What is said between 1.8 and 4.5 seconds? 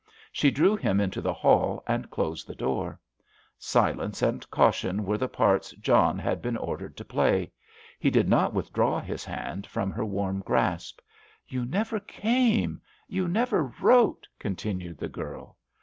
and closed the door. Silence and